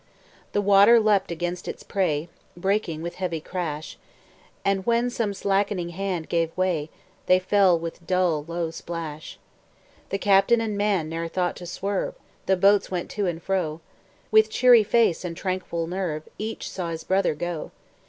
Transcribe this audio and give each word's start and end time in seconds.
The 0.53 0.63
water 0.63 0.99
leaped 0.99 1.29
against 1.29 1.67
its 1.67 1.83
prey, 1.83 2.27
Breaking 2.57 3.03
with 3.03 3.17
heavy 3.17 3.39
crash, 3.39 3.99
And 4.65 4.83
when 4.83 5.11
some 5.11 5.31
slack'ning 5.31 5.89
hands 5.91 6.25
gave 6.25 6.57
way, 6.57 6.89
They 7.27 7.37
fell 7.37 7.77
with 7.77 8.07
dull, 8.07 8.43
low 8.47 8.71
splash. 8.71 9.37
Captain 10.09 10.59
and 10.59 10.75
man 10.75 11.07
ne'er 11.07 11.27
thought 11.27 11.55
to 11.57 11.67
swerve; 11.67 12.15
The 12.47 12.57
boats 12.57 12.89
went 12.89 13.11
to 13.11 13.27
and 13.27 13.43
fro; 13.43 13.79
With 14.31 14.49
cheery 14.49 14.83
face 14.83 15.23
and 15.23 15.37
tranquil 15.37 15.85
nerve, 15.85 16.27
Each 16.39 16.67
saw 16.67 16.89
his 16.89 17.03
brother 17.03 17.35
go. 17.35 17.69